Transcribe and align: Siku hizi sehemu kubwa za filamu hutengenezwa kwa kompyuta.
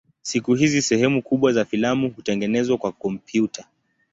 Siku 0.21 0.53
hizi 0.55 0.81
sehemu 0.81 1.21
kubwa 1.23 1.51
za 1.53 1.65
filamu 1.65 2.09
hutengenezwa 2.09 2.77
kwa 2.77 2.91
kompyuta. 2.91 3.65